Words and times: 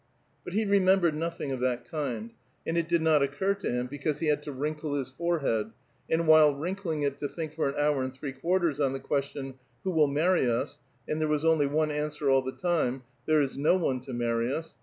"But 0.43 0.53
he 0.55 0.65
remembered 0.65 1.13
nothing 1.13 1.51
of 1.51 1.59
that 1.59 1.85
kind, 1.85 2.31
and 2.65 2.75
it 2.75 2.89
did 2.89 3.03
not 3.03 3.21
oocur 3.21 3.59
to 3.59 3.69
him 3.71 3.85
because 3.85 4.17
he 4.17 4.25
had 4.25 4.41
to 4.41 4.51
wrinkle 4.51 4.95
his 4.95 5.11
forehead, 5.11 5.73
and 6.09 6.23
^while 6.23 6.59
wrinkling 6.59 7.03
it 7.03 7.19
to 7.19 7.27
think 7.27 7.53
for 7.53 7.69
an 7.69 7.75
hour 7.79 8.01
and 8.01 8.11
three 8.11 8.33
quarters 8.33 8.79
on 8.79 8.93
the 8.93 8.99
qaestion,'' 8.99 9.59
Who 9.83 9.91
will 9.91 10.07
marry 10.07 10.49
us?*' 10.49 10.79
and 11.07 11.21
there 11.21 11.27
was 11.27 11.45
only 11.45 11.67
one 11.67 11.89
cLQswer 11.89 12.33
all 12.33 12.41
the 12.41 12.51
time, 12.51 12.99
'^ 13.01 13.01
There 13.27 13.41
is 13.43 13.59
no 13.59 13.77
one 13.77 13.99
to 14.01 14.11
marry 14.11 14.51
us." 14.51 14.75